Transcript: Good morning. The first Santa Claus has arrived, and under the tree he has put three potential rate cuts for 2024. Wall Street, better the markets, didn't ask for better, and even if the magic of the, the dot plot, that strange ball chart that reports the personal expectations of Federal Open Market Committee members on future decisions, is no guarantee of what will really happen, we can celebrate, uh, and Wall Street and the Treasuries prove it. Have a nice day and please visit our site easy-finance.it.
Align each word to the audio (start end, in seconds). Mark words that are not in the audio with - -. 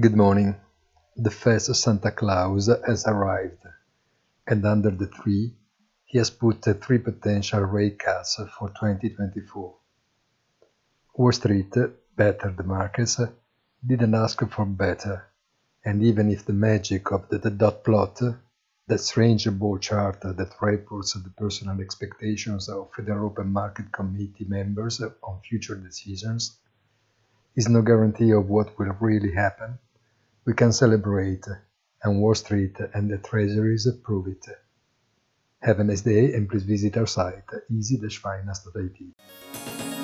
Good 0.00 0.16
morning. 0.16 0.56
The 1.14 1.30
first 1.30 1.74
Santa 1.74 2.10
Claus 2.10 2.70
has 2.86 3.04
arrived, 3.06 3.64
and 4.46 4.64
under 4.64 4.90
the 4.90 5.08
tree 5.08 5.54
he 6.06 6.16
has 6.16 6.30
put 6.30 6.62
three 6.62 6.96
potential 6.96 7.60
rate 7.60 7.98
cuts 7.98 8.36
for 8.36 8.68
2024. 8.68 9.76
Wall 11.16 11.32
Street, 11.32 11.74
better 12.16 12.50
the 12.50 12.62
markets, 12.62 13.20
didn't 13.86 14.14
ask 14.14 14.40
for 14.48 14.64
better, 14.64 15.26
and 15.84 16.02
even 16.02 16.30
if 16.30 16.46
the 16.46 16.54
magic 16.54 17.12
of 17.12 17.28
the, 17.28 17.36
the 17.36 17.50
dot 17.50 17.84
plot, 17.84 18.22
that 18.86 19.00
strange 19.00 19.50
ball 19.50 19.76
chart 19.76 20.22
that 20.22 20.54
reports 20.62 21.12
the 21.12 21.30
personal 21.36 21.78
expectations 21.78 22.70
of 22.70 22.90
Federal 22.96 23.26
Open 23.26 23.52
Market 23.52 23.92
Committee 23.92 24.46
members 24.48 25.02
on 25.02 25.42
future 25.42 25.76
decisions, 25.76 26.56
is 27.54 27.68
no 27.68 27.82
guarantee 27.82 28.30
of 28.30 28.48
what 28.48 28.78
will 28.78 28.96
really 28.98 29.34
happen, 29.34 29.78
we 30.50 30.54
can 30.54 30.72
celebrate, 30.72 31.46
uh, 31.46 31.54
and 32.02 32.20
Wall 32.20 32.34
Street 32.34 32.76
and 32.92 33.08
the 33.08 33.18
Treasuries 33.18 33.86
prove 34.02 34.26
it. 34.26 34.44
Have 35.60 35.78
a 35.78 35.84
nice 35.84 36.00
day 36.00 36.34
and 36.34 36.48
please 36.48 36.64
visit 36.64 36.96
our 36.96 37.06
site 37.06 37.48
easy-finance.it. 37.70 39.99